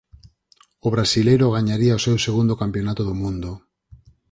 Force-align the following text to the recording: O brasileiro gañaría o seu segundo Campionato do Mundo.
O 0.87 0.89
brasileiro 0.95 1.53
gañaría 1.57 1.99
o 1.99 2.03
seu 2.05 2.17
segundo 2.25 2.53
Campionato 2.61 3.01
do 3.05 3.15
Mundo. 3.21 3.51